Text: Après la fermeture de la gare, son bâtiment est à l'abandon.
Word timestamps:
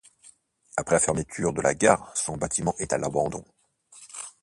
Après 0.77 0.95
la 0.95 0.99
fermeture 0.99 1.53
de 1.53 1.61
la 1.61 1.75
gare, 1.75 2.11
son 2.17 2.35
bâtiment 2.35 2.73
est 2.79 2.91
à 2.91 2.97
l'abandon. 2.97 3.45